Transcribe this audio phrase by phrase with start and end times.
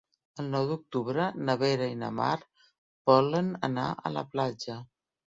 [0.41, 2.37] El nou d'octubre na Vera i na Mar
[3.11, 4.79] volen anar a la platja.